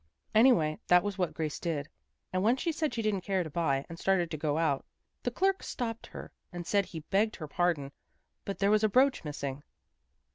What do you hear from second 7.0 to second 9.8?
begged her pardon but there was a brooch missing."